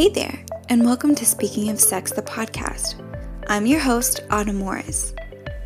[0.00, 2.94] Hey there, and welcome to Speaking of Sex, the podcast.
[3.48, 5.12] I'm your host, Autumn Morris.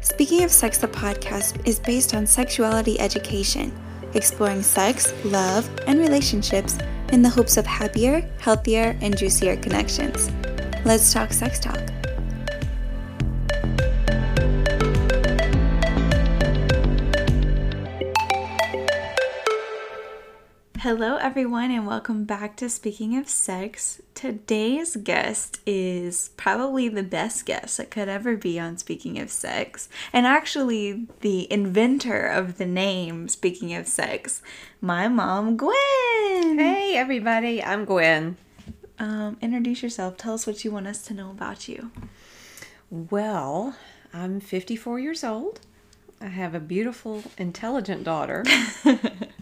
[0.01, 3.73] Speaking of Sex, the podcast is based on sexuality education,
[4.15, 6.77] exploring sex, love, and relationships
[7.13, 10.29] in the hopes of happier, healthier, and juicier connections.
[10.85, 11.79] Let's talk sex talk.
[20.85, 24.03] Hello, everyone, and welcome back to Speaking of Sex.
[24.15, 29.89] Today's guest is probably the best guest that could ever be on Speaking of Sex,
[30.13, 34.43] and actually the inventor of the name Speaking of Sex,
[34.83, 36.59] my mom, Gwen.
[36.59, 38.37] Hey, everybody, I'm Gwen.
[38.99, 40.19] Um, introduce yourself.
[40.19, 41.93] Tell us what you want us to know about you.
[42.91, 43.75] Well,
[44.13, 45.61] I'm 54 years old.
[46.21, 48.45] I have a beautiful, intelligent daughter.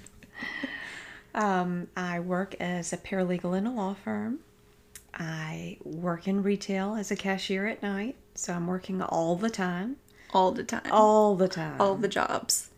[1.35, 4.41] Um, I work as a paralegal in a law firm.
[5.15, 9.97] I work in retail as a cashier at night, so I'm working all the time.
[10.33, 10.91] All the time.
[10.91, 11.81] All the time.
[11.81, 12.71] All the jobs.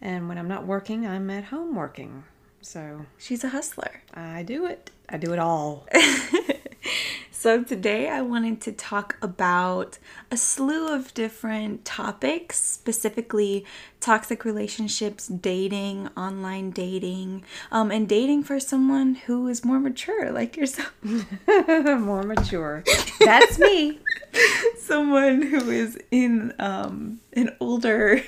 [0.00, 2.24] And when I'm not working, I'm at home working.
[2.60, 4.02] So She's a hustler.
[4.14, 4.90] I do it.
[5.08, 5.86] I do it all.
[7.40, 13.64] So, today I wanted to talk about a slew of different topics, specifically
[14.00, 20.56] toxic relationships, dating, online dating, um, and dating for someone who is more mature, like
[20.56, 20.92] yourself.
[21.46, 22.82] More mature.
[23.20, 24.00] That's me.
[24.78, 28.20] someone who is in um, an older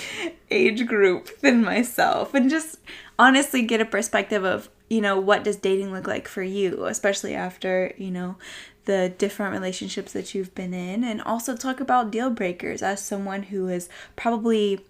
[0.50, 2.78] age group than myself, and just
[3.16, 7.34] honestly get a perspective of you know what does dating look like for you especially
[7.34, 8.36] after you know
[8.84, 13.44] the different relationships that you've been in and also talk about deal breakers as someone
[13.44, 14.80] who has probably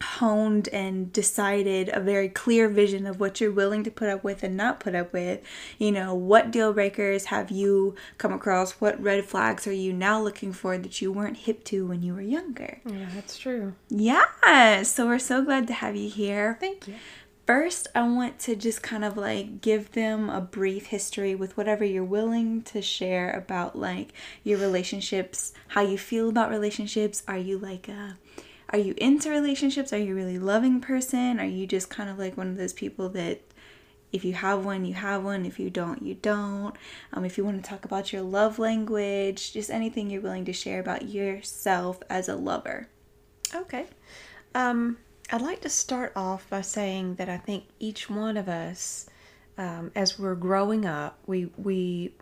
[0.00, 4.42] honed and decided a very clear vision of what you're willing to put up with
[4.42, 5.40] and not put up with.
[5.78, 8.72] You know, what deal breakers have you come across?
[8.72, 12.14] What red flags are you now looking for that you weren't hip to when you
[12.14, 12.80] were younger?
[12.84, 13.74] Yeah, that's true.
[13.88, 16.56] Yeah, so we're so glad to have you here.
[16.60, 16.94] Thank you.
[17.48, 21.82] First, I want to just kind of like give them a brief history with whatever
[21.82, 24.12] you're willing to share about like
[24.44, 27.22] your relationships, how you feel about relationships.
[27.26, 28.18] Are you like a
[28.68, 29.94] are you into relationships?
[29.94, 31.40] Are you a really loving person?
[31.40, 33.40] Are you just kind of like one of those people that
[34.12, 35.46] if you have one, you have one.
[35.46, 36.76] If you don't, you don't.
[37.14, 40.52] Um, if you want to talk about your love language, just anything you're willing to
[40.52, 42.88] share about yourself as a lover.
[43.54, 43.86] Okay.
[44.54, 44.98] Um,
[45.30, 49.06] I'd like to start off by saying that I think each one of us,
[49.58, 52.14] um, as we're growing up, we we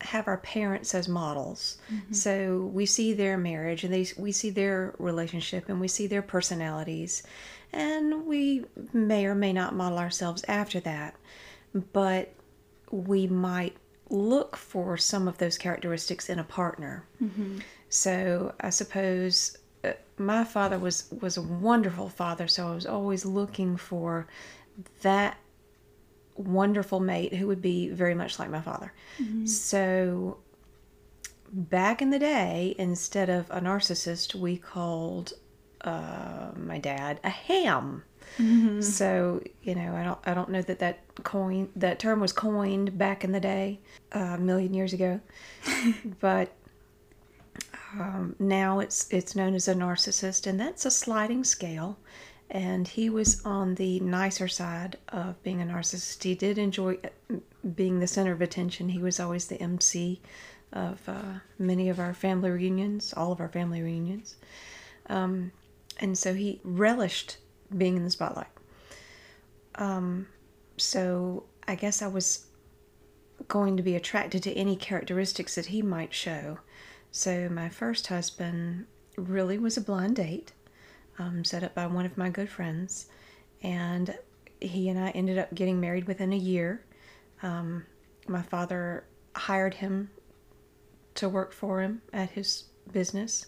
[0.00, 1.78] have our parents as models.
[2.12, 6.22] So we see their marriage and they we see their relationship and we see their
[6.22, 7.22] personalities,
[7.72, 11.14] and we may or may not model ourselves after that,
[11.92, 12.32] but
[12.90, 13.76] we might
[14.10, 17.04] look for some of those characteristics in a partner.
[17.88, 19.56] So I suppose
[20.18, 24.26] my father was was a wonderful father, so I was always looking for
[25.02, 25.36] that
[26.36, 28.92] wonderful mate who would be very much like my father.
[29.46, 30.38] So
[31.52, 35.32] back in the day, instead of a narcissist, we called
[35.82, 38.02] uh, my dad a ham.
[38.82, 42.96] So you know, I don't I don't know that that coin that term was coined
[42.98, 43.80] back in the day,
[44.14, 45.20] uh, a million years ago,
[46.20, 46.52] but
[47.98, 51.98] um, now it's it's known as a narcissist, and that's a sliding scale.
[52.50, 56.22] And he was on the nicer side of being a narcissist.
[56.22, 57.36] He did enjoy uh,
[57.74, 58.90] being the center of attention.
[58.90, 60.20] He was always the MC
[60.72, 64.36] of uh, many of our family reunions, all of our family reunions,
[65.08, 65.52] um,
[66.00, 67.38] and so he relished
[67.76, 68.48] being in the spotlight.
[69.76, 70.28] Um,
[70.76, 72.46] so I guess I was
[73.48, 76.58] going to be attracted to any characteristics that he might show.
[77.16, 78.86] So my first husband
[79.16, 80.50] really was a blind date,
[81.16, 83.06] um, set up by one of my good friends,
[83.62, 84.18] and
[84.60, 86.84] he and I ended up getting married within a year.
[87.40, 87.86] Um,
[88.26, 89.04] my father
[89.36, 90.10] hired him
[91.14, 93.46] to work for him at his business.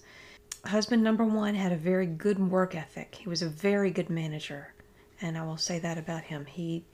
[0.64, 3.17] Husband number one had a very good work ethic.
[3.17, 4.75] He was a very good manager,
[5.20, 6.46] and I will say that about him.
[6.46, 6.85] He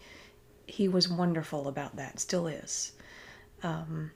[0.67, 2.93] he was wonderful about that, still is.
[3.62, 4.12] Um,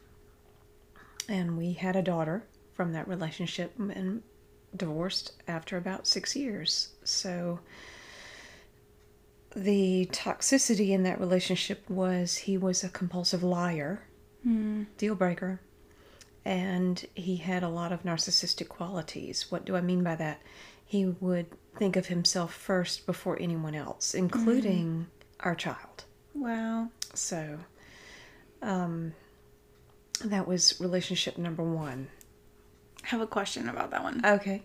[1.29, 2.45] and we had a daughter
[2.75, 4.23] from that relationship and
[4.77, 6.91] divorced after about six years.
[7.05, 7.61] So
[9.55, 14.03] the toxicity in that relationship was he was a compulsive liar,
[14.99, 15.61] deal breaker,
[16.45, 19.51] and he had a lot of narcissistic qualities.
[19.51, 20.41] What do I mean by that?
[20.85, 21.47] He would
[21.77, 25.09] think of himself first before anyone else, including
[25.41, 26.05] our child.
[26.35, 26.91] Wow.
[27.15, 27.59] So,
[28.63, 29.15] Um,
[30.25, 32.09] that was relationship number one.
[33.05, 34.21] I have a question about that one.
[34.25, 34.63] Okay.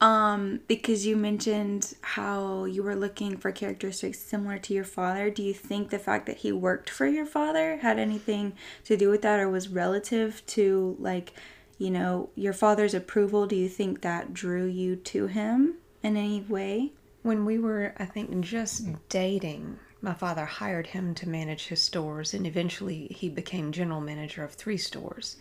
[0.00, 5.30] Um, because you mentioned how you were looking for characteristics similar to your father.
[5.30, 8.54] Do you think the fact that he worked for your father had anything
[8.84, 11.32] to do with that or was relative to like,
[11.78, 13.46] you know, your father's approval?
[13.46, 16.92] Do you think that drew you to him in any way?
[17.22, 22.34] When we were, I think, just dating, my father hired him to manage his stores,
[22.34, 25.36] and eventually he became general manager of three stores.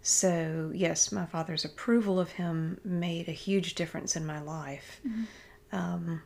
[0.00, 5.00] So, yes, my father's approval of him made a huge difference in my life.
[5.72, 6.22] Um,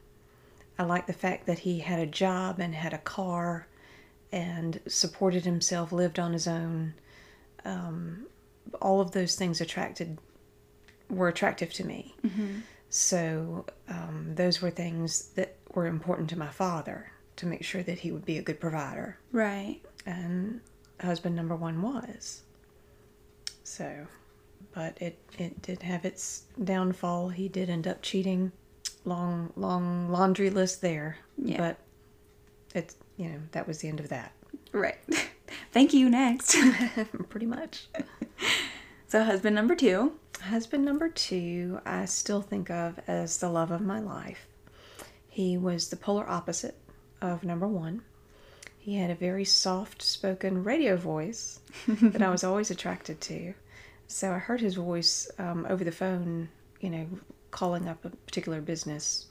[0.79, 3.67] I like the fact that he had a job and had a car
[4.31, 6.94] and supported himself, lived on his own.
[7.65, 8.26] Um,
[8.81, 10.19] all of those things attracted
[11.09, 12.15] were attractive to me.
[12.91, 17.98] So um, those were things that were important to my father to make sure that
[17.98, 19.19] he would be a good provider.
[19.32, 19.81] Right.
[20.04, 20.60] And
[21.00, 22.42] husband number one was.
[23.64, 24.06] So,
[24.75, 27.31] but it, it did have its downfall.
[27.31, 28.52] He did end up cheating.
[29.06, 31.16] Long, long laundry list there.
[31.38, 31.56] Yeah.
[31.56, 31.78] But
[32.75, 34.32] it's, you know, that was the end of that.
[34.72, 34.98] Right.
[35.72, 36.10] Thank you.
[36.10, 36.54] Next.
[37.31, 37.87] Pretty much.
[39.08, 40.12] so, husband number two.
[40.42, 44.46] Husband number two, I still think of as the love of my life.
[45.28, 46.76] He was the polar opposite
[47.20, 48.02] of number one.
[48.78, 53.55] He had a very soft spoken radio voice that I was always attracted to.
[54.06, 56.49] So I heard his voice um, over the phone,
[56.81, 57.06] you know,
[57.50, 59.26] calling up a particular business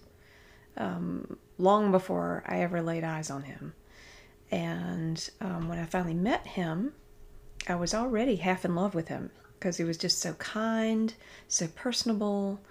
[0.77, 3.73] um, long before I ever laid eyes on him.
[4.51, 6.93] And um, when I finally met him,
[7.67, 11.13] I was already half in love with him because he was just so kind,
[11.47, 12.61] so personable,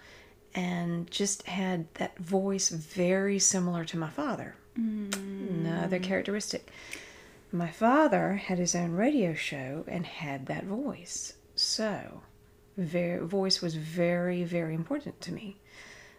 [0.55, 4.57] and just had that voice very similar to my father.
[4.79, 5.67] Mm.
[5.67, 6.71] Another characteristic.
[7.51, 11.35] My father had his own radio show and had that voice.
[11.55, 12.23] So,
[12.77, 15.57] very, voice was very, very important to me.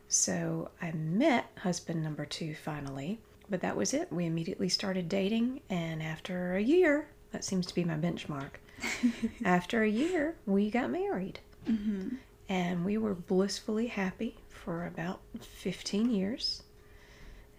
[0.08, 3.20] So, I met husband number two finally,
[3.50, 4.12] but that was it.
[4.12, 8.52] We immediately started dating, and after a year, that seems to be my benchmark.
[9.46, 11.40] after a year, we got married.
[11.68, 12.16] Mm-hmm.
[12.48, 16.64] And we were blissfully happy for about 15 years.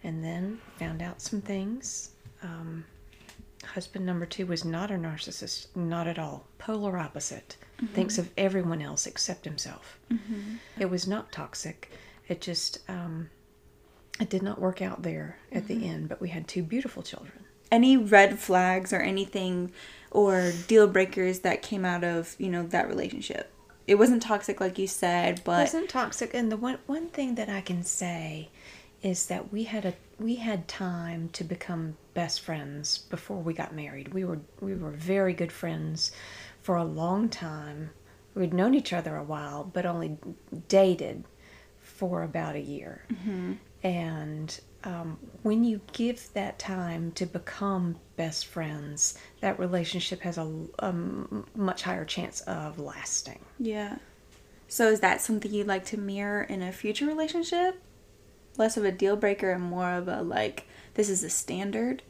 [0.03, 2.11] And then found out some things.
[2.41, 2.85] Um,
[3.63, 6.47] husband number two was not a narcissist, not at all.
[6.57, 7.57] Polar opposite.
[7.93, 9.99] Thinks of everyone else except himself.
[10.79, 11.91] It was not toxic.
[12.27, 13.29] It just, um,
[14.19, 17.45] it did not work out there at the end, but we had two beautiful children.
[17.71, 19.71] Any red flags or anything
[20.11, 23.51] or deal breakers that came out of, you know, that relationship?
[23.87, 27.35] It wasn't toxic like you said, but it wasn't toxic and the one one thing
[27.35, 28.49] that i can say
[29.01, 33.73] is that we had a we had time to become best friends before we got
[33.73, 34.13] married.
[34.13, 36.11] We were we were very good friends
[36.61, 37.91] for a long time.
[38.35, 40.17] We'd known each other a while but only
[40.67, 41.25] dated
[41.79, 43.05] for about a year.
[43.83, 50.65] And um, when you give that time to become best friends that relationship has a,
[50.79, 50.93] a
[51.55, 53.39] much higher chance of lasting.
[53.59, 53.97] Yeah.
[54.67, 57.81] So is that something you'd like to mirror in a future relationship?
[58.57, 62.03] Less of a deal breaker and more of a like this is a standard.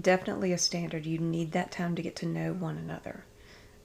[0.00, 1.04] definitely a standard.
[1.06, 3.24] You need that time to get to know one another.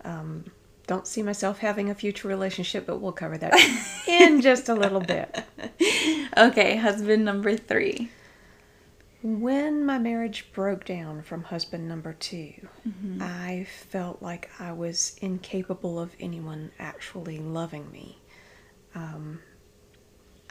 [0.06, 0.46] Um,
[0.86, 3.54] don't see myself having a future relationship, but we'll cover that
[4.08, 5.44] in just a little bit.
[6.38, 8.10] Okay, husband number 3.
[9.22, 12.54] When my marriage broke down from husband number 2
[13.20, 18.20] I felt like I was incapable of anyone actually loving me.
[18.96, 19.42] Um,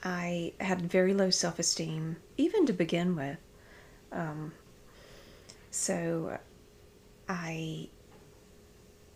[0.03, 3.39] I had very low self esteem, even to begin with.
[4.13, 4.53] Um,
[5.71, 6.39] so
[7.29, 7.89] I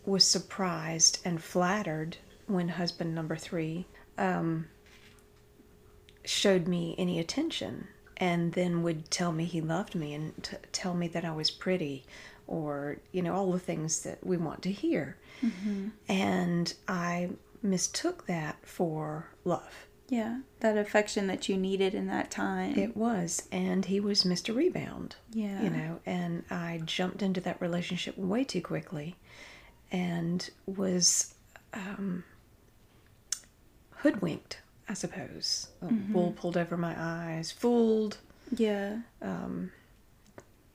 [0.05, 3.85] was surprised and flattered when husband number three
[4.17, 4.67] um,
[6.25, 10.93] showed me any attention and then would tell me he loved me and t- tell
[10.93, 12.03] me that I was pretty
[12.47, 15.17] or, you know, all the things that we want to hear.
[16.09, 17.29] And I
[17.63, 19.87] mistook that for love.
[20.11, 22.77] Yeah, that affection that you needed in that time.
[22.77, 23.47] It was.
[23.49, 24.53] And he was Mr.
[24.53, 25.15] Rebound.
[25.31, 25.61] Yeah.
[25.63, 29.15] You know, and I jumped into that relationship way too quickly
[29.89, 31.33] and was
[31.73, 32.25] um,
[33.99, 35.69] hoodwinked, I suppose.
[36.11, 38.17] Wool pulled over my eyes, fooled,
[38.53, 38.97] yeah.
[39.21, 39.71] Um,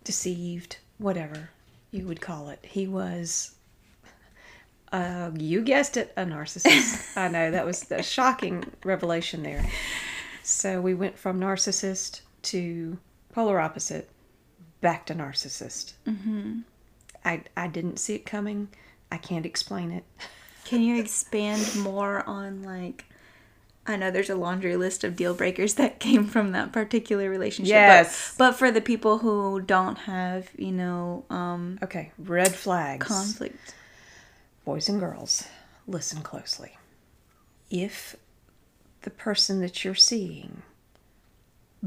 [0.02, 1.50] deceived, whatever
[1.90, 2.60] you would call it.
[2.62, 3.55] He was,
[4.92, 7.16] uh, you guessed it, a narcissist.
[7.16, 9.64] I know that was a shocking revelation there.
[10.42, 12.98] So we went from narcissist to
[13.32, 14.08] polar opposite,
[14.80, 15.94] back to narcissist.
[16.06, 16.60] Mm-hmm.
[17.24, 18.68] I, I didn't see it coming.
[19.10, 20.04] I can't explain it.
[20.64, 23.04] Can you expand more on like
[23.88, 27.70] I know there's a laundry list of deal breakers that came from that particular relationship.
[27.70, 28.34] Yes.
[28.36, 33.06] But, but for the people who don't have, you know, um Okay, red flags.
[33.06, 33.74] conflict.
[34.66, 35.44] Boys and girls,
[35.86, 36.76] listen closely.
[37.70, 38.16] If
[39.02, 40.62] the person that you're seeing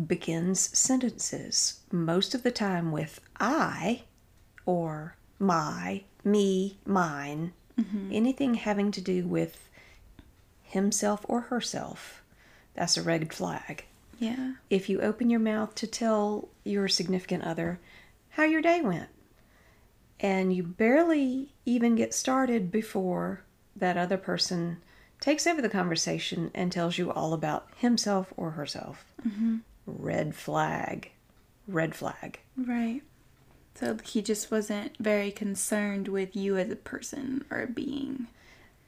[0.07, 4.03] begins sentences most of the time with I
[4.65, 8.11] or my, me, mine, mm-hmm.
[8.13, 9.67] anything having to do with
[10.63, 12.23] himself or herself,
[12.75, 13.83] that's a red flag.
[14.19, 14.53] Yeah.
[14.69, 17.81] If you open your mouth to tell your significant other
[18.29, 19.09] how your day went,
[20.19, 23.43] and you barely even get started before
[23.75, 24.77] that other person
[25.19, 29.57] takes over the conversation and tells you all about himself or herself, mm-hmm.
[29.85, 31.11] red flag.
[31.67, 32.39] Red flag.
[32.57, 33.01] Right.
[33.75, 38.27] So he just wasn't very concerned with you as a person or a being.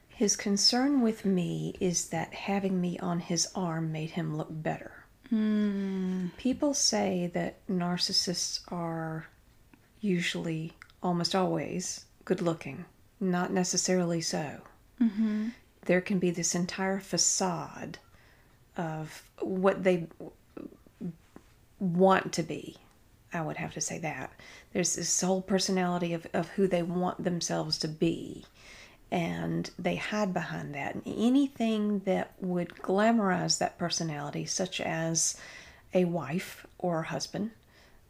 [0.08, 5.04] His concern with me is that having me on his arm made him look better.
[5.30, 6.26] Hmm.
[6.36, 9.28] People say that narcissists are
[10.00, 10.72] usually,
[11.02, 12.84] almost always, good looking.
[13.20, 14.60] Not necessarily so.
[15.84, 17.98] There can be this entire facade
[18.76, 20.06] of what they
[21.80, 22.76] want to be.
[23.32, 24.32] I would have to say that.
[24.72, 28.44] There's this whole personality of, of who they want themselves to be.
[29.10, 30.94] And they hide behind that.
[30.94, 35.36] And anything that would glamorize that personality, such as
[35.92, 37.50] a wife or a husband,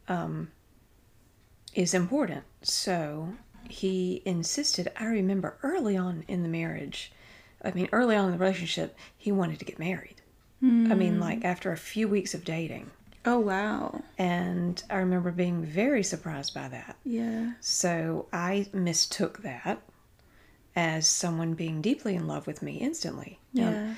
[0.07, 0.51] um,
[1.75, 2.43] is important.
[2.61, 3.33] So
[3.69, 7.11] he insisted, I remember early on in the marriage,
[7.63, 10.15] I mean, early on in the relationship, he wanted to get married.
[10.61, 10.65] I
[10.95, 11.19] mean, hmm.
[11.19, 12.89] like after a few weeks of dating.
[13.25, 14.01] Oh wow.
[14.17, 16.95] And I remember being very surprised by that.
[17.03, 17.53] Yeah.
[17.59, 19.81] So I mistook that
[20.73, 23.39] as someone being deeply in love with me instantly.
[23.53, 23.95] Now, Yeah.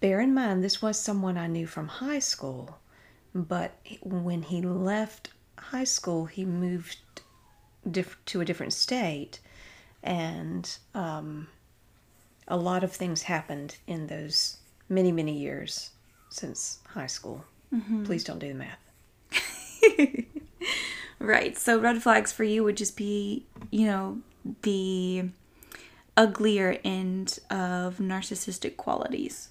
[0.00, 2.78] bear in mind, this was someone I knew from high school,
[3.32, 5.30] but when he left
[5.60, 6.98] high school, he moved
[7.90, 9.40] diff- to a different state,
[10.02, 11.48] and um,
[12.46, 15.90] a lot of things happened in those many, many years
[16.30, 17.44] since high school.
[18.04, 18.78] Please don't do the math.
[21.20, 21.56] Right.
[21.58, 24.18] So red flags for you would just be, you know,
[24.62, 25.30] the
[26.16, 29.48] uglier end of narcissistic qualities.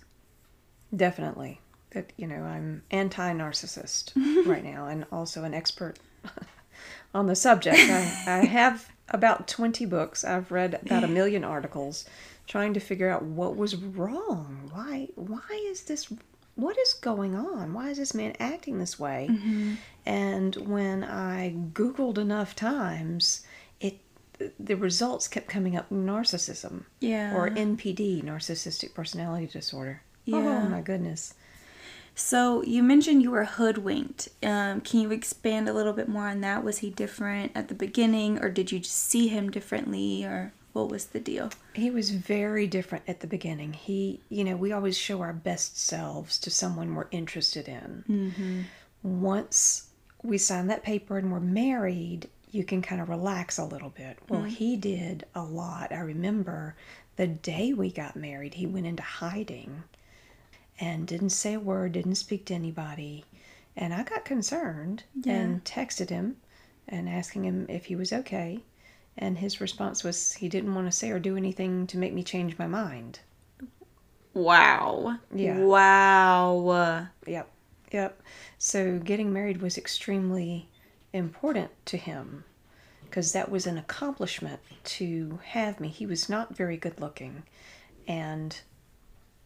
[0.95, 1.59] Definitely.
[1.97, 5.97] That you know, I'm anti-narcissist right now, and also an expert
[7.13, 7.77] on the subject.
[7.79, 10.23] I, I have about 20 books.
[10.23, 12.05] I've read about a million articles,
[12.45, 14.69] trying to figure out what was wrong.
[14.71, 15.07] Why?
[15.15, 16.07] Why is this?
[16.53, 17.73] What is going on?
[17.73, 19.27] Why is this man acting this way?
[19.29, 19.73] Mm-hmm.
[20.05, 23.43] And when I Googled enough times,
[23.79, 23.99] it
[24.59, 27.35] the results kept coming up narcissism Yeah.
[27.35, 30.01] or NPD, narcissistic personality disorder.
[30.31, 30.63] Oh yeah.
[30.65, 31.33] Oh my goodness.
[32.17, 34.29] So you mentioned you were hoodwinked.
[34.41, 36.63] Um, can you expand a little bit more on that?
[36.63, 40.89] Was he different at the beginning, or did you just see him differently, or what
[40.89, 41.51] was the deal?
[41.75, 43.73] He was very different at the beginning.
[43.73, 48.03] He, you know, we always show our best selves to someone we're interested in.
[48.09, 48.61] Mm-hmm.
[49.21, 49.89] Once
[50.23, 54.17] we sign that paper and we're married, you can kind of relax a little bit.
[54.27, 55.91] Well, he did a lot.
[55.91, 56.75] I remember
[57.15, 59.83] the day we got married, he went into hiding
[60.79, 63.25] and didn't say a word, didn't speak to anybody.
[63.75, 66.37] And I got concerned and texted him
[66.87, 68.63] and asking him if he was okay.
[69.17, 72.23] And his response was he didn't want to say or do anything to make me
[72.23, 73.19] change my mind.
[74.33, 75.17] Wow.
[75.33, 75.59] Yeah.
[75.59, 77.07] Wow.
[77.25, 77.49] Yep.
[77.91, 78.21] Yep.
[78.57, 80.69] So getting married was extremely
[81.13, 82.43] important to him
[83.05, 85.87] because that was an accomplishment to have me.
[85.87, 87.43] He was not very good looking.
[88.07, 88.59] And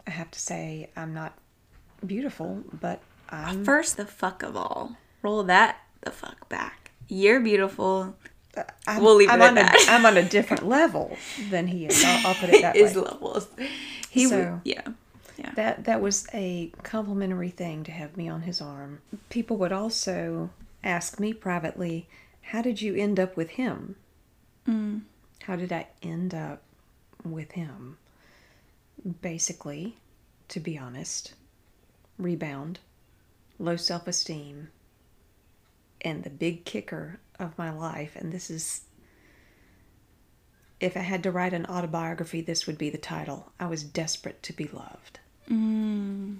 [0.07, 1.37] I have to say, I'm not
[2.05, 3.63] beautiful, but I'm.
[3.63, 4.97] First, the fuck of all.
[5.21, 6.91] Roll that the fuck back.
[7.07, 8.15] You're beautiful.
[8.57, 9.85] Uh, I'm we'll leave it I'm at on that.
[9.87, 11.15] A, I'm on a different level
[11.49, 12.03] than he is.
[12.03, 12.81] I'll, I'll put it that way.
[12.81, 13.47] His levels.
[14.09, 14.81] He So- w- yeah.
[15.37, 15.51] Yeah.
[15.55, 18.99] That that was a complimentary thing to have me on his arm.
[19.29, 20.51] People would also
[20.83, 22.07] ask me privately,
[22.41, 23.95] "How did you end up with him?
[24.67, 25.01] Mm.
[25.43, 26.61] How did I end up
[27.23, 27.97] with him?"
[29.21, 29.97] Basically,
[30.49, 31.33] to be honest,
[32.17, 32.79] rebound,
[33.57, 34.69] low self-esteem,
[36.01, 38.81] and the big kicker of my life, and this is
[40.81, 43.51] if I had to write an autobiography, this would be the title.
[43.59, 45.19] I was desperate to be loved.
[45.49, 46.37] Mm.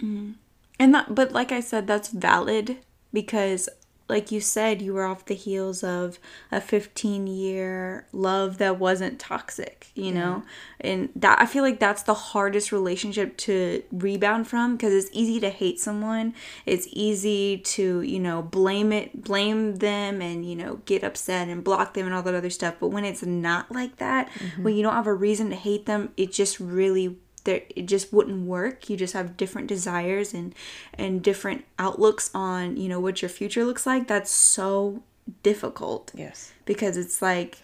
[0.00, 0.34] Mm.
[0.80, 2.78] And that, but like I said, that's valid
[3.12, 3.68] because
[4.08, 6.18] like you said, you were off the heels of
[6.50, 10.42] a 15 year love that wasn't toxic, you know?
[10.80, 15.38] And that I feel like that's the hardest relationship to rebound from because it's easy
[15.40, 16.34] to hate someone.
[16.64, 21.62] It's easy to, you know, blame it, blame them and, you know, get upset and
[21.62, 22.76] block them and all that other stuff.
[22.80, 24.62] But when it's not like that, mm-hmm.
[24.62, 28.12] when you don't have a reason to hate them, it just really there it just
[28.12, 28.88] wouldn't work.
[28.90, 30.54] You just have different desires and
[30.94, 34.06] and different outlooks on you know what your future looks like.
[34.06, 35.02] That's so
[35.42, 36.12] difficult.
[36.14, 36.52] Yes.
[36.64, 37.58] because it's like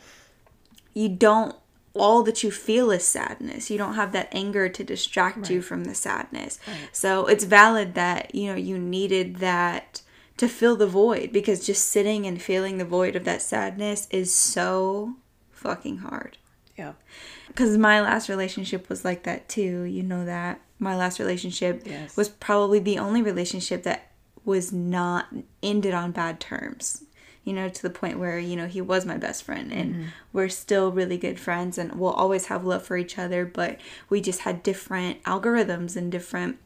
[0.95, 1.55] you don't
[1.95, 3.71] all that you feel is sadness.
[3.71, 6.59] You don't have that anger to distract you from the sadness.
[6.91, 10.03] So it's valid that you know you needed that
[10.37, 14.35] to fill the void because just sitting and feeling the void of that sadness is
[14.35, 15.15] so
[15.53, 16.37] fucking hard.
[16.77, 16.95] Yeah.
[17.55, 22.17] Because my last relationship was like that too you know that my last relationship Yes.
[22.17, 24.11] was probably the only relationship that
[24.45, 25.27] was not
[25.63, 27.05] ended on bad terms
[27.45, 30.05] you know to the point where you know he was my best friend and mm-hmm.
[30.33, 34.21] we're still really good friends and we'll always have love for each other but we
[34.21, 36.59] just had different algorithms and different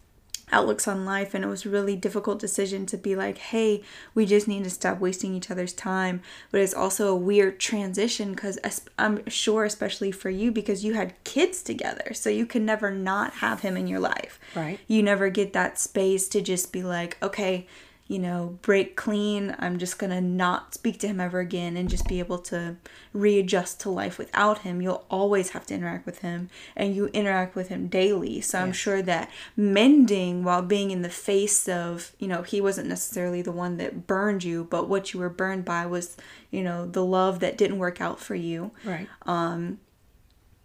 [0.52, 3.82] outlooks on life and it was a really difficult decision to be like hey
[4.14, 8.32] we just need to stop wasting each other's time but it's also a weird transition
[8.32, 8.58] because
[8.98, 13.34] i'm sure especially for you because you had kids together so you can never not
[13.34, 14.78] have him in your life Right.
[14.86, 17.66] you never get that space to just be like okay
[18.08, 22.08] you know break clean i'm just gonna not speak to him ever again and just
[22.08, 22.74] be able to
[23.12, 27.54] readjust to life without him you'll always have to interact with him and you interact
[27.54, 32.26] with him daily so i'm sure that mending while being in the face of you
[32.26, 35.84] know he wasn't necessarily the one that burned you but what you were burned by
[35.84, 36.16] was
[36.50, 39.08] you know the love that didn't work out for you Right.
[39.26, 39.78] Um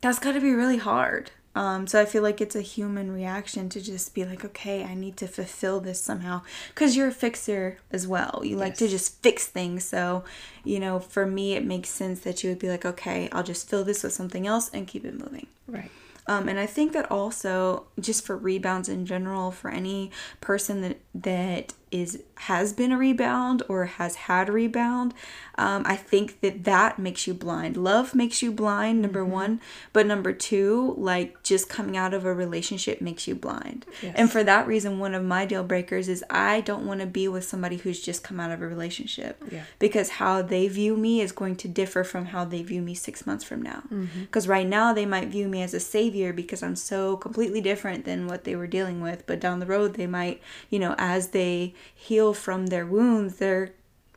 [0.04, 1.32] that's got to be really hard.
[1.56, 4.96] Um, so I feel like it's a human reaction to just be like, okay, I
[4.96, 8.42] need to fulfill this somehow, because you're a fixer as well.
[8.44, 9.86] You like to just fix things.
[9.86, 10.24] So,
[10.64, 13.70] you know, for me, it makes sense that you would be like, okay, I'll just
[13.70, 15.48] fill this with something else and keep it moving.
[15.68, 15.92] right.
[16.26, 21.00] Um, and I think that also, just for rebounds in general, for any person that
[21.14, 25.14] that is has been a rebound or has had a rebound,
[25.58, 27.78] um, I think that that makes you blind.
[27.78, 29.62] Love makes you blind, number one,
[29.94, 33.86] but number two, like just coming out of a relationship makes you blind.
[34.02, 34.16] Yes.
[34.18, 37.28] And for that reason, one of my deal breakers is I don't want to be
[37.30, 39.64] with somebody who's just come out of a relationship Yeah.
[39.80, 43.26] because how they view me is going to differ from how they view me six
[43.26, 43.84] months from now.
[44.22, 48.04] Because right now they might view me as a savior because I'm so completely different
[48.06, 49.26] than what they were dealing with.
[49.28, 53.72] But down the road, they might, you know, as they heal from their wounds, they're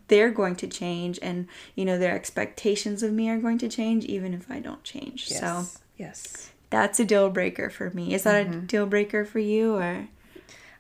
[0.09, 4.05] they're going to change, and you know their expectations of me are going to change,
[4.05, 5.29] even if I don't change.
[5.31, 5.41] Yes.
[5.41, 6.53] So yes.
[6.71, 8.15] that's a deal breaker for me.
[8.15, 8.67] Is that a mm-hmm.
[8.67, 10.09] deal breaker for you, or?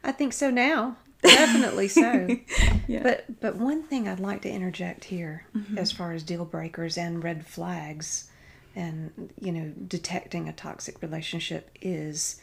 [0.04, 0.96] I think so now.
[1.22, 2.28] Definitely so.
[2.88, 3.02] Yeah.
[3.02, 5.76] But but one thing I'd like to interject here mm-hmm.
[5.76, 8.30] as far as deal breakers and red flags
[8.76, 12.40] and you know detecting a toxic relationship is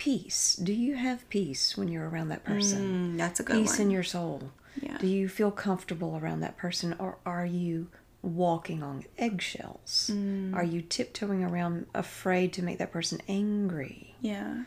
[0.00, 0.56] peace.
[0.56, 3.14] Do you have peace when you're around that person?
[3.14, 3.62] Mm, that's a good one.
[3.62, 3.82] peace one.
[3.82, 4.50] in your soul.
[4.80, 4.96] Yeah.
[4.96, 7.88] Do you feel comfortable around that person or are you
[8.22, 10.10] walking on eggshells?
[10.12, 10.54] Mm.
[10.54, 14.64] Are you tiptoeing around afraid to make that person angry yeah.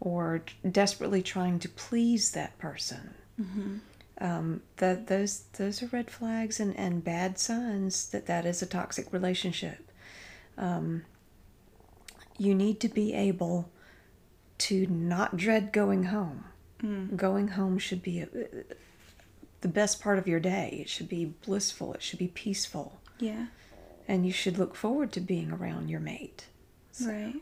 [0.00, 3.14] or desperately trying to please that person?
[4.20, 8.66] Um, that those those are red flags and, and bad signs that that is a
[8.66, 9.90] toxic relationship.
[10.58, 11.04] Um,
[12.36, 13.70] you need to be able
[14.58, 16.44] to not dread going home.
[16.82, 17.16] Mm.
[17.16, 18.28] Going home should be a,
[19.60, 20.78] the best part of your day.
[20.80, 21.92] It should be blissful.
[21.94, 23.46] It should be peaceful, Yeah.
[24.06, 26.46] and you should look forward to being around your mate.
[27.04, 27.34] Right.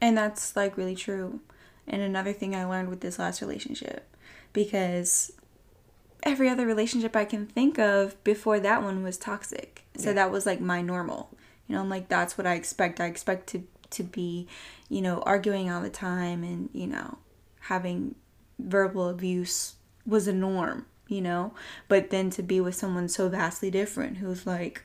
[0.00, 1.40] And that's like really true.
[1.86, 4.08] And another thing I learned with this last relationship
[4.52, 5.32] because
[6.22, 9.84] every other relationship I can think of before that one was toxic.
[9.96, 10.14] So Yeah.
[10.14, 11.30] that was like my normal.
[11.66, 13.00] You know, I'm like that's what I expect.
[13.00, 14.46] I expect to to be,
[14.88, 17.18] you know, arguing all the time and, you know,
[17.60, 18.14] having
[18.58, 19.74] verbal abuse
[20.06, 21.52] was a norm, you know?
[21.88, 24.82] But then to be with someone so vastly different who's like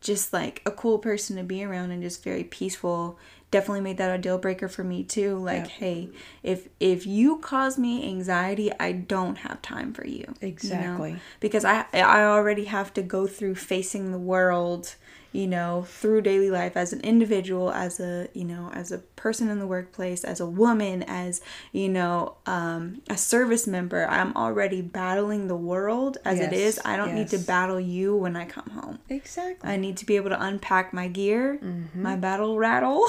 [0.00, 3.18] just like a cool person to be around and just very peaceful
[3.50, 5.70] definitely made that a deal breaker for me too like Yeah.
[5.72, 6.08] hey
[6.42, 10.34] if if you cause me anxiety i don't have time for you you know?
[10.40, 11.16] Exactly.
[11.40, 14.94] because i i already have to go through facing the world
[15.32, 19.48] you know through daily life as an individual as a you know as a person
[19.48, 21.40] in the workplace as a woman as
[21.72, 26.80] you know um, a service member i'm already battling the world as it Yes, is
[26.84, 29.68] i don't need to battle you when i come home Exactly.
[29.70, 32.02] I need to be able to unpack my gear, Mm-hmm.
[32.02, 33.06] my battle rattle,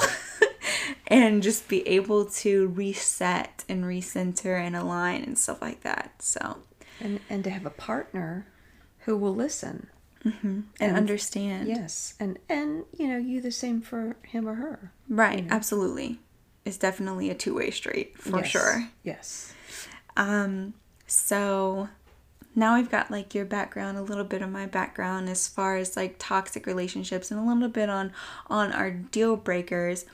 [1.06, 6.12] and just be able to reset and recenter and align and stuff like that.
[6.20, 6.58] So,
[7.00, 8.46] and and to have a partner
[9.00, 9.88] who will listen
[10.24, 11.66] and, understand.
[11.68, 16.20] yes and and you know you the same for him or her Right, absolutely.
[16.64, 18.46] It's definitely a two way street for Yes.
[18.48, 18.88] sure.
[19.02, 19.52] yes
[20.16, 20.74] Um,
[21.06, 21.88] so
[22.54, 25.96] now we've got like your background, a little bit of my background as far as
[25.96, 28.12] like toxic relationships and a little bit on
[28.48, 30.04] on our deal breakers.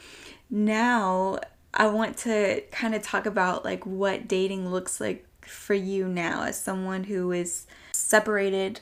[0.49, 1.41] Now
[1.75, 6.45] I want to kind of talk about like what dating looks like for you now
[6.45, 8.81] as someone who is separated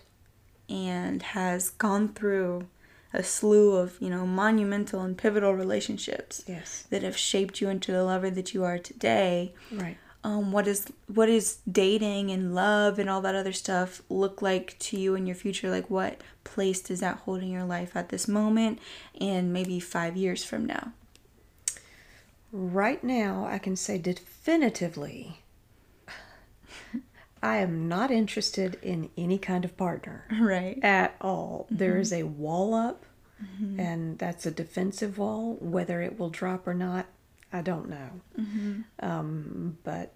[0.68, 2.66] and has gone through
[3.12, 6.84] a slew of, you know, monumental and pivotal relationships yes.
[6.90, 9.54] that have shaped you into the lover that you are today.
[9.72, 9.96] Right.
[10.24, 14.76] Um, what is what is dating and love and all that other stuff look like
[14.80, 15.70] to you in your future?
[15.70, 18.80] Like what place does that hold in your life at this moment
[19.20, 20.92] and maybe five years from now?
[22.52, 25.40] Right now i can say definitively
[27.46, 31.66] i am not interested in any kind of partner right at all.
[31.66, 31.76] Mm-hmm.
[31.76, 33.04] There is a wall up,
[33.42, 33.78] mm-hmm.
[33.78, 35.56] and that's a defensive wall.
[35.60, 37.06] Whether it will drop or not,
[37.52, 38.10] I don't know.
[38.38, 38.80] Mm-hmm.
[39.00, 40.12] Um, but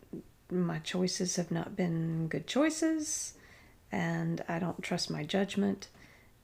[0.50, 3.34] my choices have not been good choices,
[3.92, 5.88] and I don't trust my judgment.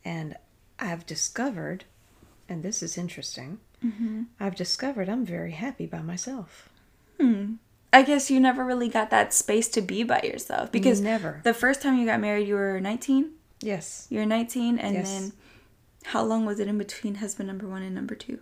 [0.05, 0.37] And
[0.79, 1.85] I've discovered,
[2.49, 3.59] and this is interesting,
[4.38, 6.68] I've discovered I'm very happy by myself.
[7.20, 7.55] Hmm.
[7.96, 11.40] I guess you never really got that space to be by yourself because Never.
[11.44, 13.32] the first time you got married you were 19
[13.62, 14.06] Yes.
[14.11, 15.11] You're 19 and Yes.
[15.11, 15.32] then
[16.04, 18.38] how long was it in between husband number one and number two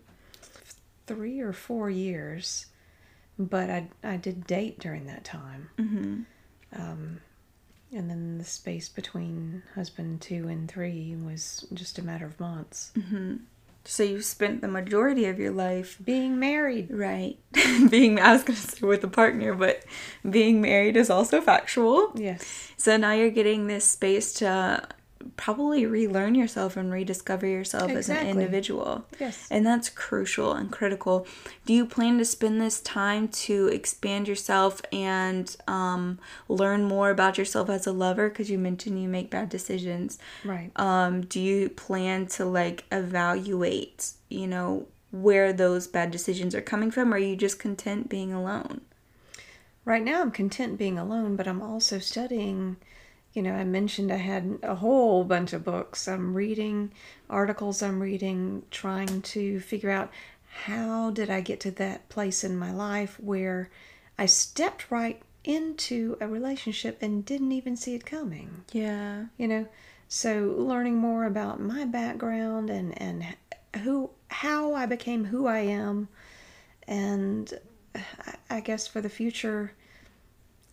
[1.07, 2.67] three or four years,
[3.39, 5.71] but I I did date during that time.
[5.79, 6.15] Mm-hmm.
[6.81, 7.21] Um,
[7.93, 12.93] and then the space between husband two and three was just a matter of months.
[13.85, 17.39] So you spent the majority of your life Being married, Right.
[17.91, 19.85] being, I was going to say with a partner, but
[20.29, 22.13] being married is also factual.
[22.15, 24.87] yes, So now you're getting this space to
[25.37, 29.05] probably relearn yourself and rediscover yourself as an individual.
[29.19, 29.47] Yes.
[29.51, 31.27] And that's crucial and critical.
[31.67, 37.39] Do you plan to spend this time to expand yourself and um, learn more about
[37.39, 38.29] yourself as a lover?
[38.29, 40.19] Because you mentioned you make bad decisions.
[40.45, 40.71] right.
[40.77, 46.91] Um, do you plan to like evaluate, you know, where those bad decisions are coming
[46.91, 47.13] from?
[47.13, 48.81] Or are you just content being alone?
[49.85, 52.77] Right now, I'm content being alone, but I'm also studying.
[53.35, 56.07] You know, I mentioned I had a whole bunch of books.
[56.07, 56.93] I'm reading
[57.29, 60.11] articles, I'm reading, trying to figure out
[60.47, 63.71] how did I get to that place in my life where
[64.17, 68.65] I stepped right into a relationship and didn't even see it coming.
[68.73, 69.27] Yeah.
[69.37, 69.69] You know,
[70.07, 73.27] so learning more about my background and and
[73.83, 76.09] who how I became who I am
[76.87, 77.53] and
[77.95, 79.73] I- I guess for the future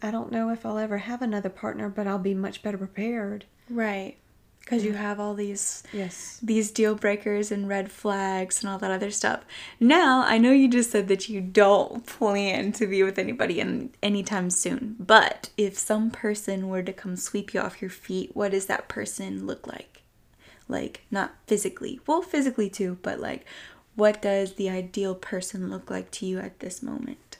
[0.01, 3.45] I don't know if I'll ever have another partner, but I'll be much better prepared.
[3.69, 4.17] Right.
[4.59, 6.39] Because you have all these Yes.
[6.41, 9.43] these deal breakers and red flags and all that other stuff.
[9.79, 13.91] Now, I know you just said that you don't plan to be with anybody in,
[14.03, 18.51] anytime soon, but if some person were to come sweep you off your feet, what
[18.51, 20.03] does that person look like?
[20.67, 21.99] Like, not physically.
[22.05, 23.45] Well, physically too, but like,
[23.95, 27.30] what does the ideal person look like to you at this moment?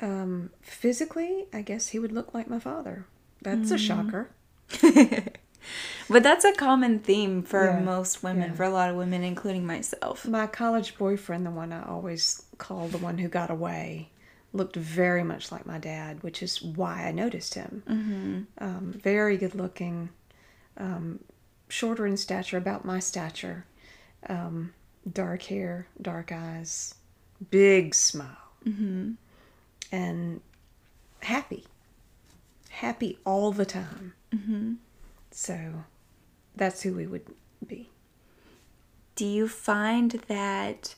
[0.00, 3.06] Um, physically, I guess he would look like my father.
[3.42, 4.30] That's a shocker.
[6.10, 8.56] But that's a common theme for Yeah, most women, yeah.
[8.56, 10.26] for a lot of women, including myself.
[10.26, 14.10] My college boyfriend, the one I always called the one who got away,
[14.52, 17.82] looked very much like my dad, which is why I noticed him.
[17.86, 18.64] Mm-hmm.
[18.64, 20.08] Um, very good looking,
[20.78, 21.20] um,
[21.68, 23.66] shorter in stature, about my stature,
[24.28, 24.72] um,
[25.10, 26.94] dark hair, dark eyes,
[27.50, 29.12] big smile, mm-hmm.
[29.92, 30.40] And
[31.20, 31.64] happy.
[32.70, 34.14] Happy all the time.
[34.34, 34.74] Mm-hmm.
[35.30, 35.84] So
[36.56, 37.26] that's who we would
[37.66, 37.90] be.
[39.14, 40.94] Do you find that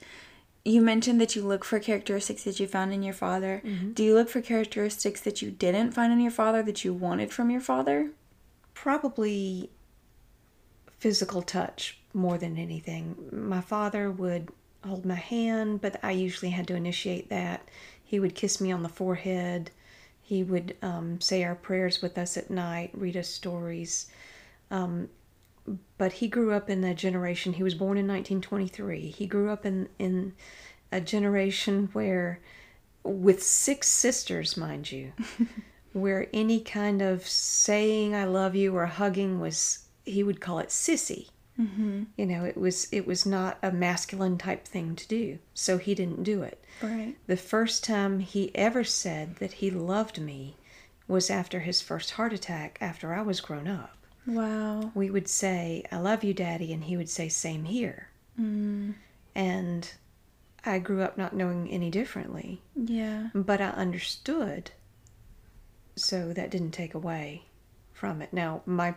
[0.65, 3.63] you mentioned that you look for characteristics that you found in your father?
[3.95, 7.33] Do you look for characteristics that you didn't find in your father that you wanted
[7.33, 8.11] from your father?
[8.81, 9.69] probably
[10.99, 13.15] physical touch more than anything.
[13.31, 14.49] My father would
[14.83, 17.69] hold my hand, but I usually had to initiate that.
[18.11, 19.71] He would kiss me on the forehead.
[20.21, 24.11] He would um, say our prayers with us at night, read us stories.
[24.69, 25.11] Um,
[25.97, 29.11] but he grew up in a generation, he was born in 1923.
[29.11, 30.33] He grew up in, in
[30.91, 32.41] a generation where,
[33.05, 35.13] with six sisters, mind you,
[35.93, 40.71] where any kind of saying I love you or hugging was he would call it
[40.71, 41.29] sissy.
[41.61, 42.05] Mm-hmm.
[42.17, 45.95] You know, it was it was not a masculine type thing to do, so he
[45.95, 46.65] didn't do it.
[46.83, 47.17] Right.
[47.27, 50.57] The first time he ever said that he loved me
[51.07, 53.97] was after his first heart attack after I was grown up.
[54.27, 54.93] Wow.
[54.95, 58.09] We would say, I love you, Daddy, and he would say, Same here.
[59.35, 59.93] And
[60.65, 63.29] I grew up not knowing any differently, Yeah.
[63.35, 64.71] but I understood.
[65.97, 67.45] So that didn't take away
[67.93, 68.33] from it.
[68.33, 68.95] Now, my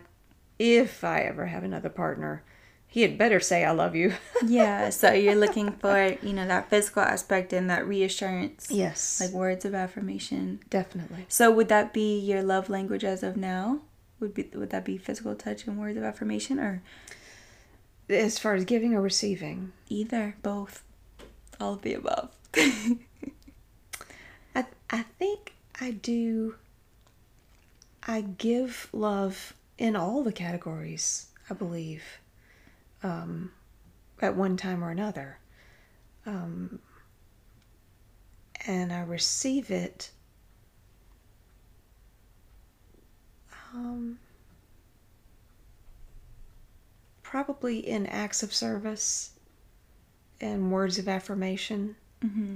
[0.60, 2.44] if I ever have another partner,
[2.88, 4.14] he had better say I love you.
[4.46, 4.90] Yeah.
[4.90, 8.68] So you're looking for, you know, that physical aspect and that reassurance.
[8.70, 9.20] yes.
[9.22, 10.60] Like words of affirmation.
[10.70, 11.26] definitely.
[11.30, 13.80] So would that be your love language as of now?
[14.20, 16.82] Would be would that be physical touch and words of affirmation or
[18.10, 20.36] As far as giving or receiving, either?
[20.44, 20.84] Both.
[21.60, 22.30] All of the above.
[24.56, 26.56] I I think I do.
[28.06, 31.28] I give love in all the categories.
[31.50, 32.04] I believe,
[33.04, 33.52] um,
[34.22, 35.40] at one time or another,
[36.26, 36.80] um,
[38.66, 40.10] and I receive it.
[43.74, 44.20] Um,
[47.22, 49.32] probably in acts of service
[50.40, 52.56] and words of affirmation mm-hmm.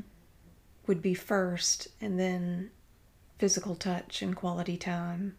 [0.85, 2.71] would be first, and then
[3.37, 5.35] physical touch and quality time.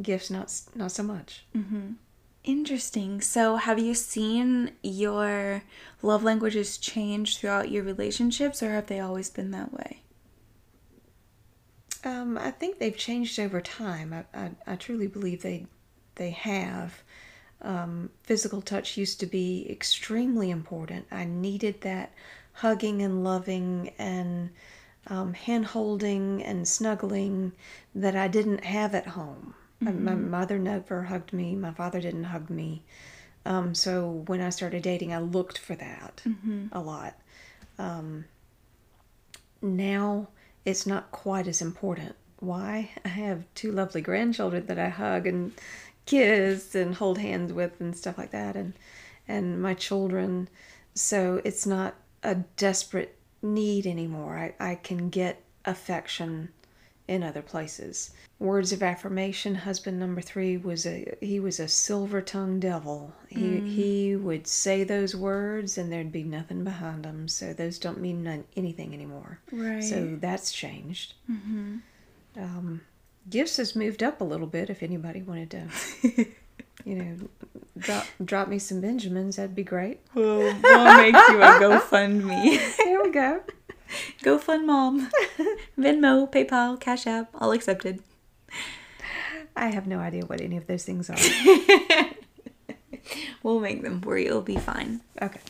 [0.00, 1.44] Gifts, not not so much.
[1.54, 1.92] Mm-hmm.
[2.42, 3.20] Interesting.
[3.20, 5.62] So, have you seen your
[6.02, 10.02] love languages change throughout your relationships, or have they always been that way?
[12.02, 14.14] Um, I think they've changed over time.
[14.14, 15.66] I, I, I truly believe they
[16.14, 17.02] they have.
[17.62, 21.06] Um, physical touch used to be extremely important.
[21.10, 22.12] I needed that
[22.54, 24.50] hugging and loving and
[25.08, 27.52] um, hand holding and snuggling
[27.94, 29.54] that I didn't have at home.
[29.86, 31.54] Uh, My mother never hugged me.
[31.54, 32.82] My father didn't hug me.
[33.46, 36.22] Um, so when I started dating, I looked for that
[36.72, 37.14] a lot.
[37.78, 38.26] Um,
[39.62, 40.28] now
[40.64, 42.16] it's not quite as important.
[42.40, 42.90] Why?
[43.04, 45.52] I have two lovely grandchildren that I hug and
[46.06, 48.74] kiss and hold hands with and stuff like that, and
[49.28, 50.48] and my children.
[50.94, 54.54] So it's not a desperate need anymore.
[54.60, 56.50] I, I can get affection
[57.10, 58.12] in other places.
[58.38, 59.56] Words of affirmation.
[59.56, 63.12] Husband number three was a he was a silver tongued devil.
[63.28, 67.26] He he would say those words and there'd be nothing behind them.
[67.26, 69.40] So those don't mean none, anything anymore.
[69.50, 69.82] Right.
[69.82, 71.14] So that's changed.
[72.36, 72.82] Um,
[73.28, 74.70] gifts has moved up a little bit.
[74.70, 75.66] If anybody wanted to,
[76.84, 77.16] you know,
[77.76, 79.98] drop drop me some Benjamins, that'd be great.
[80.14, 82.76] We'll, we'll make you a GoFundMe.
[82.76, 83.42] There we go.
[84.22, 85.10] GoFund Mom.
[85.80, 88.02] Venmo, PayPal, Cash App, all accepted.
[89.56, 91.16] I have no idea what any of those things are.
[93.42, 94.26] We'll make them for you.
[94.26, 95.00] It'll be fine.
[95.20, 95.40] Okay.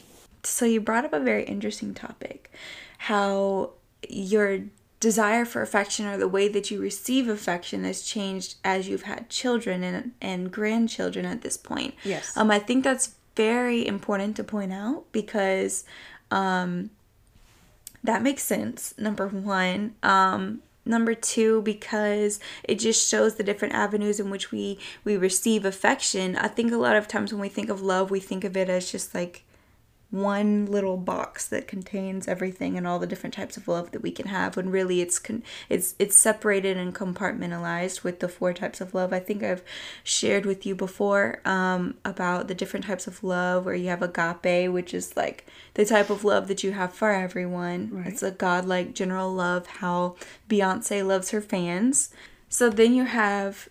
[0.43, 2.51] So you brought up a very interesting topic,
[2.99, 3.71] how
[4.09, 4.61] your
[5.01, 9.29] desire for affection or the way that you receive affection has changed as you've had
[9.29, 11.95] children and and grandchildren at this point.
[12.05, 12.37] Yes.
[12.37, 15.85] Um, I think that's very important to point out because
[16.31, 16.91] um,
[18.03, 18.95] that makes sense.
[18.99, 19.95] Number one.
[20.03, 25.67] Um, number two because it just shows the different avenues in which we we receive
[25.67, 28.57] affection i think a lot of times when we think of love we think of
[28.57, 29.45] it as just like
[30.11, 34.11] one little box that contains everything and all the different types of love that we
[34.11, 38.81] can have when really it's con- it's it's separated and compartmentalized with the four types
[38.81, 39.13] of love.
[39.13, 39.63] I think i've
[40.03, 44.73] shared with you before um, about the different types of love where you have agape
[44.73, 47.91] which is like the type of love that you have for everyone.
[47.93, 48.09] Right.
[48.09, 50.17] it's a godlike general love how
[50.49, 52.11] beyonce loves her fans.
[52.49, 53.69] So then you have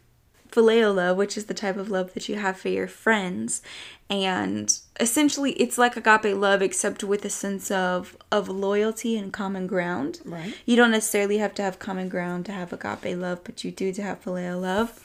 [0.52, 3.62] phileo love, which is the type of love that you have for your friends.
[4.10, 9.68] And essentially it's like agape love except with a sense of of loyalty and common
[9.68, 10.20] ground.
[10.26, 10.56] Right.
[10.66, 13.94] You don't necessarily have to have common ground to have agape love, but you do
[13.94, 15.00] to have phileo love.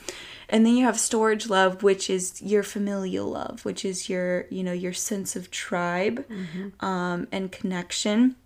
[0.48, 4.62] And then you have storge love, which is your familial love, which is your, you
[4.62, 6.24] know, your sense of tribe
[6.80, 8.36] um, and connection.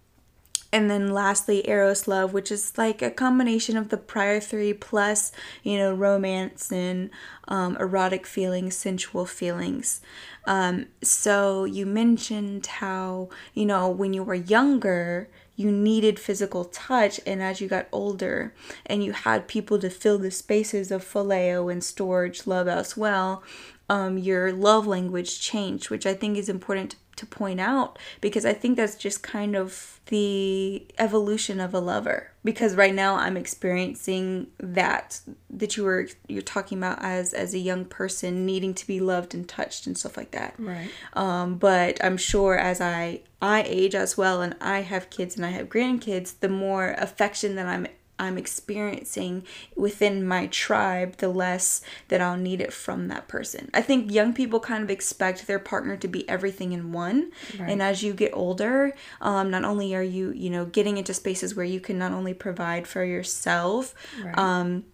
[0.70, 5.32] And then lastly, Eros love, which is like a combination of the prior three plus,
[5.62, 7.08] you know, romance and
[7.46, 10.02] um, erotic feelings, sensual feelings.
[10.44, 17.18] Um, so you mentioned how, you know, when you were younger, you needed physical touch,
[17.26, 18.54] and as you got older
[18.86, 23.42] and you had people to fill the spaces of phileo and storge love as well,
[23.88, 28.46] um, your love language changed, which I think is important to to point out because
[28.46, 33.36] I think that's just kind of the evolution of a lover because right now I'm
[33.36, 35.20] experiencing that
[35.50, 39.34] that you were you're talking about as as a young person needing to be loved
[39.34, 40.54] and touched and stuff like that.
[40.58, 40.90] Right.
[41.12, 45.44] Um, but I'm sure as I I age as well and I have kids and
[45.44, 49.44] I have grandkids, the more affection that I'm I'm experiencing
[49.76, 53.70] within my tribe, the less that I'll need it from that person.
[53.72, 57.30] I think young people kind of expect their partner to be everything in one.
[57.58, 57.70] Right.
[57.70, 61.54] And as you get older, um, not only are you, you know, getting into spaces
[61.54, 64.38] where you can not only provide for yourself, Right.
[64.38, 64.84] um,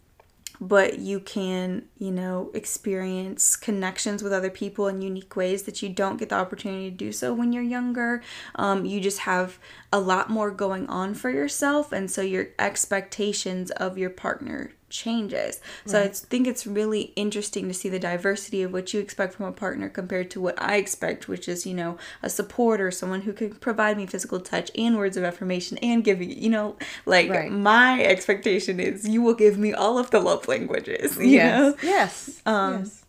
[0.60, 5.88] but you can, you know, experience connections with other people in unique ways that you
[5.88, 8.22] don't get the opportunity to do so when you're younger.
[8.54, 9.58] Um, you just have
[9.92, 15.60] a lot more going on for yourself, and so your expectations of your partner changes.
[15.86, 19.46] So I think it's really interesting to see the diversity of what you expect from
[19.46, 23.32] a partner compared to what I expect, which is, you know, a supporter, someone who
[23.32, 26.76] can provide me physical touch and words of affirmation and give you, you know,
[27.06, 27.50] like Right.
[27.50, 31.74] my expectation is you will give me all of the love languages, you know?
[31.82, 31.82] yes.
[31.82, 32.40] Yes.
[32.46, 33.00] Um, yes.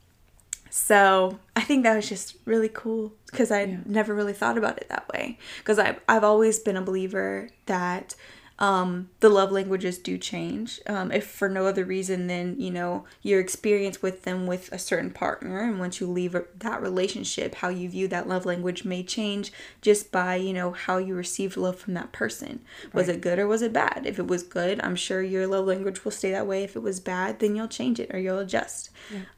[0.70, 3.78] So I think that was just really cool because I Yeah.
[3.86, 5.38] never really thought about it that way.
[5.60, 8.16] Because I've, I've always been a believer that
[8.58, 10.80] um, the love languages do change.
[10.88, 14.80] Um, if for no other reason than, you know, your experience with them with a
[14.80, 15.60] certain partner.
[15.60, 20.10] And once you leave that relationship, how you view that love language may change just
[20.12, 22.62] by, you know, how you received love from that person.
[22.94, 23.18] Was Right.
[23.18, 24.04] it good or was it bad?
[24.06, 26.64] If it was good, I'm sure your love language will stay that way.
[26.64, 28.90] If it was bad, then you'll change it or you'll adjust.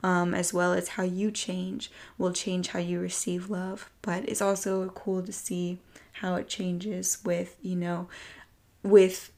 [0.02, 3.90] Um, as well as how you change will change how you receive love.
[4.02, 5.80] But it's also cool to see
[6.14, 8.08] how it changes with, you know,
[8.88, 9.32] with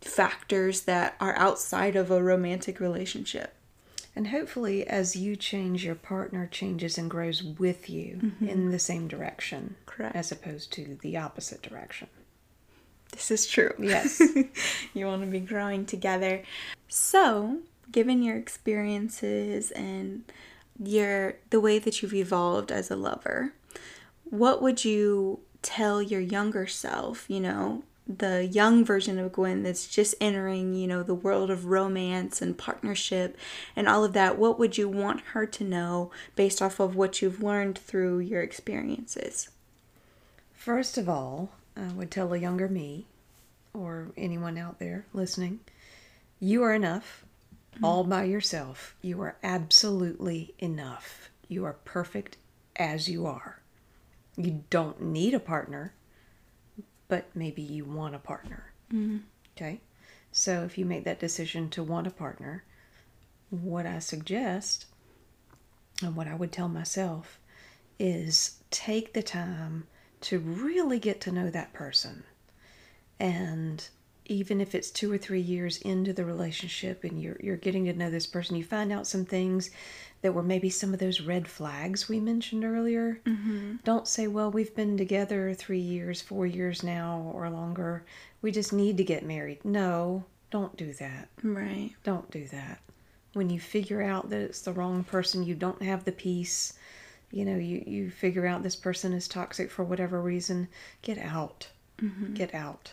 [0.00, 3.54] factors that are outside of a romantic relationship.
[4.14, 8.48] And hopefully, as you change, your partner changes and grows with you mm-hmm.
[8.48, 10.16] in the same direction, Correct.
[10.16, 12.08] as opposed to the opposite direction.
[13.12, 13.72] This is true.
[13.78, 14.20] Yes.
[14.94, 16.42] you want to be growing together.
[16.88, 17.58] So,
[17.92, 20.24] given your experiences and
[20.82, 23.54] your the way that you've evolved as a lover,
[24.24, 29.86] what would you tell your younger self, you know, the young version of Gwen that's
[29.86, 33.36] just entering, you know, the world of romance and partnership
[33.76, 34.38] and all of that?
[34.38, 38.40] What would you want her to know based off of what you've learned through your
[38.40, 39.50] experiences?
[40.54, 43.06] First of all, I would tell a younger me,
[43.74, 45.60] or anyone out there listening,
[46.40, 47.24] you are enough
[47.74, 47.84] mm-hmm.
[47.84, 48.96] all by yourself.
[49.02, 51.30] You are absolutely enough.
[51.46, 52.36] You are perfect
[52.76, 53.60] as you are.
[54.36, 55.92] You don't need a partner,
[57.08, 58.72] but maybe you want a partner.
[58.92, 59.18] Mm-hmm.
[59.56, 59.80] Okay?
[60.30, 62.64] So if you make that decision to want a partner,
[63.50, 64.86] what I suggest
[66.02, 67.40] and what I would tell myself
[67.98, 69.86] is take the time
[70.20, 72.24] to really get to know that person.
[73.18, 73.86] And
[74.26, 77.94] even if it's two or three years into the relationship and you're, you're getting to
[77.94, 79.70] know this person, you find out some things
[80.22, 83.20] that were maybe some of those red flags we mentioned earlier.
[83.24, 83.76] Mm-hmm.
[83.84, 88.04] Don't say, well, we've been together three years, four years now, or longer.
[88.42, 89.64] We just need to get married.
[89.64, 91.28] No, don't do that.
[91.42, 91.92] Right.
[92.04, 92.80] Don't do that.
[93.34, 96.72] When you figure out that it's the wrong person, you don't have the peace,
[97.30, 100.68] you know, you, you figure out this person is toxic for whatever reason,
[101.02, 101.68] get out.
[102.34, 102.92] Get out.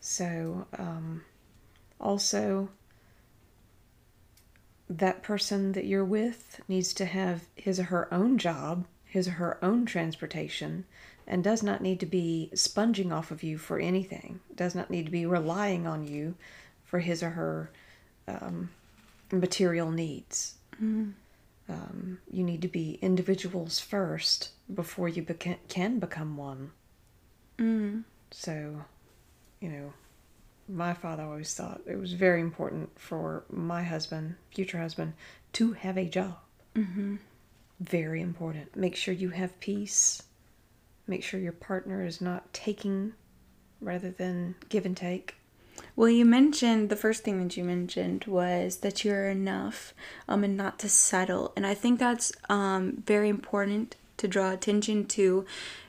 [0.00, 1.22] So, um,
[2.00, 2.68] also,
[4.98, 9.32] that person that you're with needs to have his or her own job, his or
[9.32, 10.84] her own transportation,
[11.26, 15.06] and does not need to be sponging off of you for anything, does not need
[15.06, 16.34] to be relying on you
[16.84, 17.70] for his or her
[18.28, 18.70] um,
[19.30, 20.54] material needs.
[21.68, 26.72] Um, you need to be individuals first before you beca- can become one.
[27.58, 28.04] Mm.
[28.30, 28.84] So,
[29.60, 29.92] you know,
[30.72, 35.12] my father always thought it was very important for my husband, future husband,
[35.52, 36.36] to have a job.
[36.74, 37.16] Mm-hmm.
[37.80, 38.74] Very important.
[38.76, 40.22] Make sure you have peace.
[41.06, 43.12] Make sure your partner is not taking
[43.80, 45.34] rather than give and take.
[45.96, 49.92] Well, you mentioned the first thing that you mentioned was that you're enough,
[50.28, 55.06] um, and not to settle, and I think that's um very important to draw attention
[55.06, 55.44] to,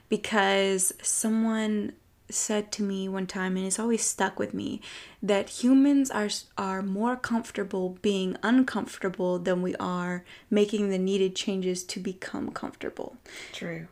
[0.09, 1.93] because someone
[2.29, 4.81] said to me one time, and it's always stuck with me,
[5.21, 11.83] that humans are are more comfortable being uncomfortable than we are making the needed changes
[11.83, 13.17] to become comfortable
[13.51, 13.87] True.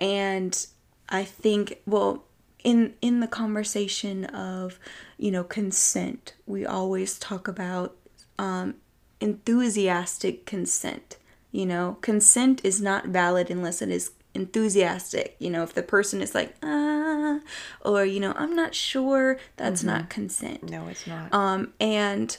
[0.00, 0.66] and
[1.08, 2.24] i think well
[2.62, 4.78] in in the conversation of
[5.16, 7.96] you know consent we always talk about
[8.38, 8.74] um
[9.20, 11.16] enthusiastic consent
[11.50, 16.22] you know consent is not valid unless it is enthusiastic you know if the person
[16.22, 17.38] is like ah
[17.84, 21.32] or you know i'm not sure that's not consent no, it's not.
[21.34, 22.38] um, and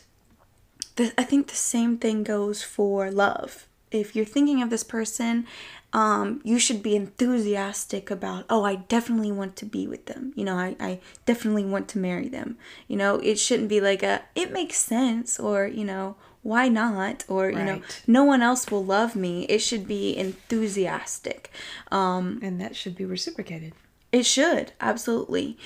[0.99, 3.67] the, I think the same thing goes for love.
[3.91, 5.47] if you're thinking of this person,
[5.93, 10.31] um, you should be enthusiastic about, oh, I definitely want to be with them.
[10.35, 12.57] You know, I, I definitely want to marry them.
[12.87, 17.25] You know, it shouldn't be like a, it makes sense or, you know, why not?
[17.27, 19.43] Or, you know, no one else will love me.
[19.45, 21.51] It should be enthusiastic.
[21.91, 23.73] Um, And that should be reciprocated.
[24.11, 25.57] it should absolutely.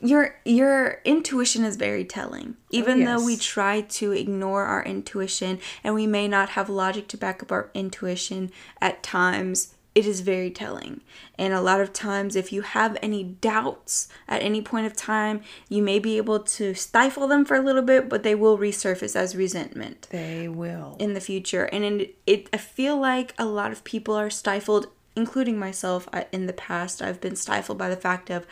[0.00, 2.56] Your your intuition is very telling.
[2.70, 7.16] Even though we try to ignore our intuition and we may not have logic to
[7.16, 11.02] back up our intuition at times, it is very telling.
[11.38, 15.42] And a lot of times if you have any doubts at any point of time,
[15.68, 19.14] you may be able to stifle them for a little bit, but they will resurface
[19.14, 20.96] as resentment They will.
[20.98, 21.64] in the future.
[21.64, 26.08] And in, it, I feel like a lot of people are stifled, including myself.
[26.12, 28.46] I, in the past, I've been stifled by the fact of,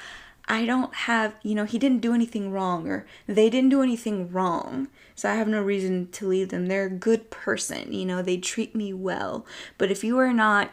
[0.46, 4.32] I don't have, you know, he didn't do anything wrong, or they didn't do anything
[4.32, 6.66] wrong, so I have no reason to leave them.
[6.66, 9.46] They're a good person, you know, they treat me well.
[9.78, 10.72] But if you are not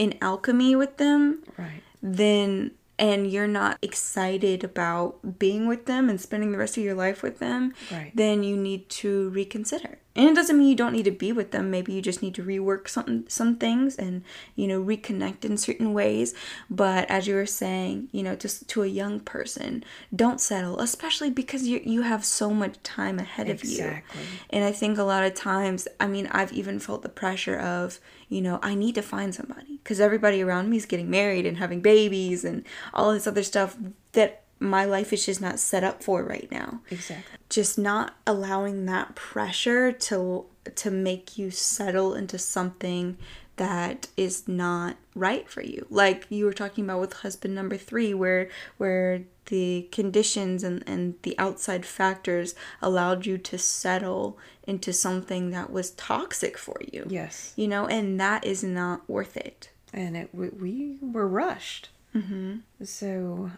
[0.00, 1.82] in alchemy with them, right.
[2.02, 6.94] then and you're not excited about being with them and spending the rest of your
[6.94, 8.12] life with them, Right.
[8.14, 9.98] then you need to reconsider.
[10.20, 11.70] And it doesn't mean you don't need to be with them.
[11.70, 14.22] Maybe you just need to rework some some things and
[14.54, 16.34] you know reconnect in certain ways.
[16.68, 19.82] But as you were saying, you know, just to a young person,
[20.14, 23.78] don't settle, especially because you you have so much time ahead of you.
[23.78, 24.20] Exactly.
[24.50, 27.98] And I think a lot of times, I mean, I've even felt the pressure of,
[28.28, 31.56] you know, I need to find somebody because everybody around me is getting married and
[31.56, 33.74] having babies and all this other stuff
[34.12, 36.80] that my life is just not set up for right now.
[36.90, 37.38] Exactly.
[37.48, 40.44] Just not allowing that pressure to
[40.76, 43.16] to make you settle into something
[43.56, 45.86] that is not right for you.
[45.90, 51.14] Like you were talking about with husband number 3 where where the conditions and, and
[51.22, 57.04] the outside factors allowed you to settle into something that was toxic for you.
[57.08, 57.52] Yes.
[57.56, 59.70] You know, and that is not worth it.
[59.92, 61.88] and it we, we were rushed.
[62.14, 62.58] Mm-hmm.
[62.84, 63.50] So,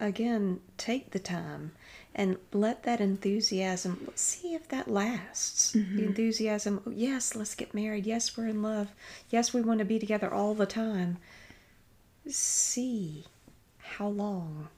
[0.00, 1.72] again, take the time
[2.14, 5.72] and let that enthusiasm let's see if that lasts.
[5.72, 5.98] The mm-hmm.
[5.98, 8.06] enthusiasm, oh, yes, let's get married.
[8.06, 8.88] Yes, we're in love.
[9.30, 11.18] Yes, we want to be together all the time.
[12.28, 13.24] See
[13.78, 14.68] how long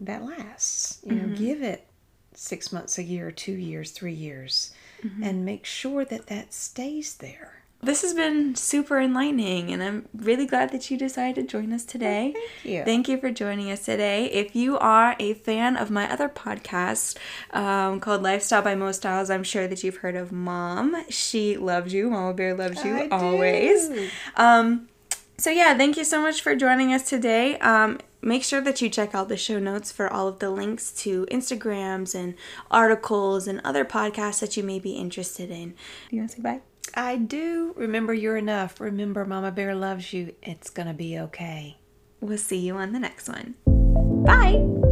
[0.00, 1.00] that lasts.
[1.04, 1.34] You know, mm-hmm.
[1.34, 1.86] give it
[2.34, 5.22] six months, a year, two years, three years, mm-hmm.
[5.22, 7.61] and make sure that that stays there.
[7.84, 11.84] This has been super enlightening, and I'm really glad that you decided to join us
[11.84, 12.32] today.
[12.32, 12.84] thank you.
[12.84, 14.26] Thank you for joining us today.
[14.26, 17.16] If you are a fan of my other podcast
[17.50, 20.94] um, called Lifestyle by Mo Styles, I'm sure that you've heard of Mom.
[21.08, 22.08] She loves you.
[22.08, 23.90] Mama Bear loves you I always.
[24.36, 24.88] Um,
[25.36, 27.58] so yeah, thank you so much for joining us today.
[27.58, 30.92] Um, make sure that you check out the show notes for all of the links
[31.02, 32.36] to Instagrams and
[32.70, 35.70] articles and other podcasts that you may be interested in.
[36.10, 36.60] Do you want to say bye?
[36.94, 37.72] I do.
[37.76, 38.80] Remember, you're enough.
[38.80, 40.34] Remember, Mama Bear loves you.
[40.42, 41.78] It's going to be okay.
[42.20, 43.54] We'll see you on the next one.
[44.24, 44.91] Bye.